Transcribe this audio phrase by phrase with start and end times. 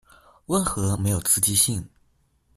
[0.47, 1.87] 溫和沒有刺激性